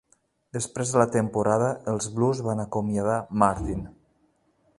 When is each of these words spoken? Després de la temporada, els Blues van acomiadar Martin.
Després 0.55 0.93
de 0.95 0.99
la 1.01 1.05
temporada, 1.17 1.69
els 1.93 2.09
Blues 2.17 2.43
van 2.51 2.65
acomiadar 2.67 3.23
Martin. 3.45 3.87